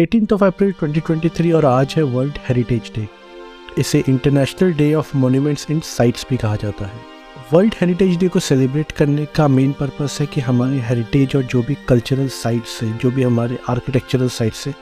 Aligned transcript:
Eighteen 0.00 0.26
of 0.32 0.44
अप्रैल 0.44 0.72
2023 0.72 1.52
और 1.52 1.64
आज 1.66 1.94
है 1.96 2.02
वर्ल्ड 2.02 2.38
हेरिटेज 2.48 2.90
डे 2.94 3.06
इसे 3.78 4.02
international 4.08 4.72
day 4.72 4.94
of 4.94 5.16
monuments 5.16 5.66
in 5.70 5.80
sites 5.80 6.26
भी 6.30 6.36
कहा 6.36 6.56
जाता 6.56 6.84
है। 6.84 7.00
वर्ल्ड 7.52 7.74
हेरिटेज 7.80 8.16
डे 8.18 8.28
को 8.28 8.40
सेलिब्रेट 8.40 8.92
करने 8.92 9.26
का 9.26 9.48
मेन 9.48 9.72
पर्पस 9.72 10.16
है 10.20 10.26
कि 10.26 10.40
हमारे 10.40 10.78
हेरिटेज 10.78 11.36
और 11.36 11.42
जो 11.42 11.62
भी 11.62 11.76
कल्चरल 11.88 12.28
साइट्स 12.28 12.82
है, 12.82 12.98
जो 12.98 13.10
भी 13.10 13.22
हमारे 13.22 13.58
आर्किटेक्चरल 13.68 14.28
साइट्स 14.28 14.66
है, 14.66 14.74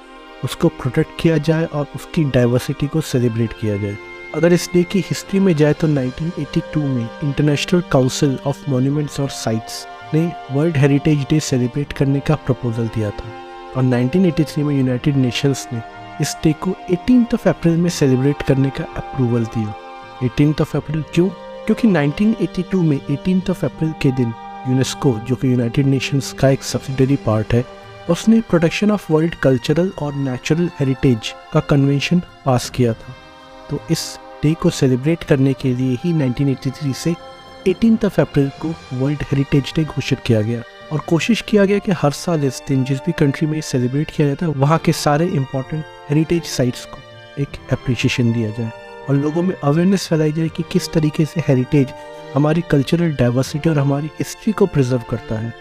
उसको 0.44 0.68
प्रोटेक्ट 0.68 1.20
किया 1.20 1.38
जाए 1.38 1.64
और 1.64 1.86
उसकी 1.96 2.24
डाइवर्सिटी 2.24 2.86
को 2.86 3.00
सेलिब्रेट 3.00 3.52
किया 3.52 3.76
जाए। 3.76 3.96
अगर 4.34 4.52
इस 4.52 4.70
डे 4.74 4.82
की 4.82 5.00
हिस्ट्री 5.00 5.40
में 5.40 5.54
जाए 5.56 5.72
तो 5.72 5.88
1982 5.88 6.84
में 6.84 7.08
इंटरनेशनल 7.24 7.82
काउंसिल 7.92 8.38
ऑफ़ 8.46 8.70
मोन्यूमेंट्स 8.70 9.20
और 9.20 9.28
साइट्स 9.28 9.86
ने 10.14 10.32
वर्ल्ड 10.52 10.76
हेरिटेज 10.76 11.26
डे 11.30 11.40
सेलिब्रेट 11.40 11.92
करने 11.92 12.20
का 12.20 12.34
प्रपोजल 12.34 12.86
दिया 12.86 13.10
था। 13.10 13.47
और 13.76 13.84
1983 13.84 14.62
में 14.62 14.76
यूनाइटेड 14.76 15.16
नेशंस 15.16 15.68
ने 15.72 15.82
इस 16.20 16.36
डे 16.44 16.52
को 16.52 16.70
एटीन 16.90 17.26
ऑफ़ 17.34 17.48
अप्रैल 17.48 17.76
में 17.76 17.90
सेलिब्रेट 17.90 18.42
करने 18.42 18.70
का 18.70 18.84
अप्रूवल 18.84 19.44
दिया। 19.44 19.74
एटीन 20.24 20.54
ऑफ़ 20.60 20.76
अप्रैल 20.76 21.04
क्यों? 21.14 21.28
क्योंकि 21.66 21.88
1982 21.88 22.82
में 22.82 23.00
एटीन 23.10 23.42
ऑफ़ 23.50 23.66
अप्रैल 23.66 23.94
के 24.02 24.12
दिन 24.12 24.32
यूनेस्को 24.68 25.18
जो 25.18 25.34
कि 25.34 25.52
यूनाइटेड 25.52 25.86
नेशंस 25.86 26.32
का 26.32 26.48
एक 26.48 26.62
सब्सिडरी 26.62 27.16
पार्ट 27.16 27.54
है, 27.54 27.64
उसने 28.10 28.40
प्रोटेक्शन 28.40 28.90
ऑफ़ 28.90 29.12
वर्ल्ड 29.12 29.34
कल्चरल 29.34 29.92
और 30.02 30.14
नेचुरल 30.14 30.70
हेरिटेज 30.80 31.34
का 31.52 31.60
कन्वेंशन 31.60 32.22
पास 32.44 32.70
किया 32.70 32.92
था। 32.92 33.16
तो 33.70 33.80
इस 33.90 34.18
डे 34.42 34.54
को 34.54 34.70
सेलिब्रेट 34.70 35.24
करने 35.24 35.52
के 35.52 35.74
लिए 35.74 35.98
ही 36.04 36.12
1983 36.12 36.92
से 36.92 37.14
एटीन 37.68 37.98
ऑफ़ 38.04 38.20
अप्रैल 38.20 38.48
को 38.48 38.74
वर्ल्ड 38.92 39.22
हेरिटेज 39.22 39.72
डे 39.76 39.84
घोषित 39.84 40.20
किया 40.26 40.40
गया। 40.42 40.62
और 40.92 40.98
कोशिश 40.98 41.40
किया 41.48 41.64
गया 41.64 41.78
कि 41.78 41.92
हर 41.92 42.10
साल 42.10 42.44
इस 42.44 42.62
दिन, 42.68 42.84
जिस 42.84 42.98
भी 42.98 43.12
कंट्री 43.12 43.46
में 43.46 43.60
सेलिब्रेट 43.60 44.10
किया 44.10 44.28
जाता 44.28 44.46
है, 44.46 44.52
वहाँ 44.52 44.78
के 44.78 44.92
सारे 44.92 45.26
इंपॉर्टेंट 45.26 45.84
हेरिटेज 46.10 46.44
साइट्स 46.44 46.84
को 46.84 46.98
एक 47.42 47.48
अप्रिशिएशन 47.72 48.32
दिया 48.32 48.50
जाए 48.50 48.70
और 49.08 49.14
लोगों 49.14 49.42
में 49.42 49.54
अवेयरनेस 49.54 50.08
फैलाई 50.08 50.32
जाए 50.32 50.48
कि 50.48 50.64
किस 50.72 50.92
तरीके 50.92 51.24
से 51.24 51.40
हेरिटेज 51.48 51.92
हमारी 52.34 52.60
कल्चरल 52.60 53.14
डाइवर्सिटी 53.14 53.70
और 53.70 53.78
हमारी 53.78 54.06
हिस्ट्री 54.06 54.52
को 54.52 54.66
प्रिजर्व 54.66 55.02
करता 55.10 55.38
है। 55.38 55.54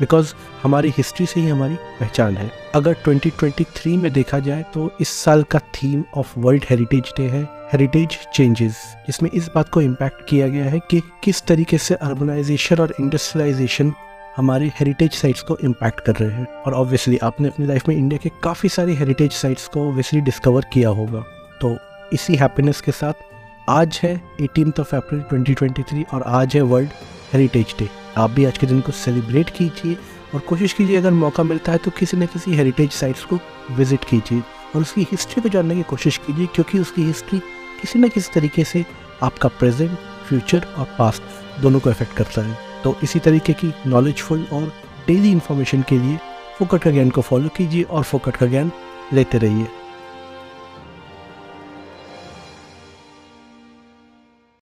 बिकॉज़ 0.00 0.34
हमारी 0.62 0.94
हिस्ट्री 0.96 1.26
से 1.26 1.40
ही 1.40 1.48
हमारी 1.48 1.74
पहचान 1.74 2.36
है। 2.36 2.50
अगर 2.74 2.96
2023 3.08 3.96
में 3.96 4.12
देखा 4.12 4.38
जाए 4.38 4.64
तो 4.74 4.90
इस 5.00 5.08
साल 5.08 5.42
का 5.42 5.58
theme 5.58 6.04
of 6.16 6.38
world 6.38 6.64
heritage 6.70 7.12
day 7.16 7.28
है 7.28 7.42
हेरिटेज 7.72 8.18
चेंजेस 8.34 8.76
जिसमें 9.06 9.30
इस 9.30 9.50
बात 9.54 9.68
को 9.68 9.80
इम्पैक्ट 9.82 10.28
किया 10.28 10.48
गया 10.48 10.64
है 10.64 10.80
कि 10.90 11.00
किस 11.24 11.42
तरीके 11.42 11.78
से 11.78 11.94
अर्बनाइजेशन 11.94 12.76
और 12.76 12.94
इंडस्ट्रियलाइजेशन 13.00 13.92
हमारे 14.38 14.66
हेरिटेज 14.66 15.12
साइट्स 15.12 15.42
को 15.42 15.56
इम्पैक्ट 15.56 16.00
कर 16.00 16.14
रहे 16.14 16.30
हैं। 16.30 16.46
और 16.56 16.74
ऑब्वियसली 16.74 17.18
आपने 17.18 17.48
अपनी 17.48 17.66
लाइफ 17.66 17.88
में 17.88 17.96
इंडिया 17.96 18.18
के 18.22 18.30
काफ़ी 18.42 18.68
सारे 18.68 18.92
हेरिटेज 18.94 19.32
साइट्स 19.32 19.66
को 19.68 19.88
ऑब्वियसली 19.88 20.20
डिस्कवर 20.20 20.64
किया 20.72 20.88
होगा। 20.88 21.20
तो 21.60 21.76
इसी 22.12 22.36
हैप्पीनेस 22.36 22.80
के 22.80 22.92
साथ 22.92 23.12
आज 23.68 24.00
है 24.02 24.22
एटीन 24.40 24.72
ऑफ़ 24.80 24.96
अप्रैल 24.96 25.22
2023 25.32 26.04
और 26.14 26.22
आज 26.22 26.56
है 26.56 26.62
वर्ल्ड 26.62 26.90
हेरिटेज 27.32 27.74
डे 27.78 27.88
आप 28.16 28.30
भी 28.30 28.44
आज 28.44 28.58
के 28.58 28.66
दिन 28.66 28.80
को 28.80 28.92
सेलिब्रेट 28.92 29.50
कीजिए 29.50 29.96
और 30.34 30.40
कोशिश 30.40 30.72
कीजिए 30.72 30.96
अगर 30.96 31.10
मौका 31.10 31.42
मिलता 31.42 31.72
है 31.72 31.78
तो 31.78 31.90
किसी 31.90 32.16
न 32.16 32.26
किसी 32.26 32.54
हेरिटेज 32.54 32.92
साइट्स 32.92 33.24
को 33.24 33.38
विज़िट 33.70 34.04
कीजिए 34.04 34.40
और 34.76 34.80
उसकी 34.80 35.02
हिस्ट्री 35.02 35.42
को 35.42 35.48
जानने 35.48 35.74
की 35.74 35.82
कोशिश 35.82 36.16
कीजिए 36.16 36.46
क्योंकि 36.46 36.78
उसकी 36.78 37.02
हिस्ट्री 37.02 37.38
किसी 37.80 37.98
न 37.98 38.08
किसी 38.08 38.32
तरीके 38.34 38.64
से 38.64 38.84
आपका 39.22 39.48
प्रेजेंट 39.48 39.98
फ्यूचर 40.28 40.66
और 40.78 40.94
पास्ट 40.98 41.22
दोनों 41.62 41.80
को 41.80 41.90
अफेक्ट 41.90 42.16
करता 42.16 42.42
है। 42.42 42.67
तो 42.84 42.96
इसी 43.02 43.18
तरीके 43.18 43.52
की 43.52 43.74
नॉलेजफुल 43.86 44.46
और 44.52 44.72
डेली 45.06 45.30
इन्फॉर्मेशन 45.30 45.82
के 45.82 45.98
लिए 45.98 46.18
फोकट 46.58 46.82
का 46.82 46.90
ज्ञान 46.90 47.10
को 47.10 47.20
फॉलो 47.20 47.48
कीजिए 47.48 47.82
और 47.82 48.02
फोकट 48.02 48.36
का 48.36 48.46
ज्ञान 48.46 48.72
लेते 49.12 49.38
रहिए। 49.38 49.66